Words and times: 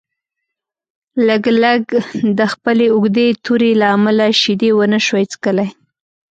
لګلګ 1.27 1.83
د 2.37 2.39
خپلې 2.53 2.85
اوږدې 2.95 3.27
تورې 3.43 3.71
له 3.81 3.87
امله 3.95 4.25
شیدې 4.41 4.69
ونشوای 4.75 5.25
څښلی. 5.31 5.69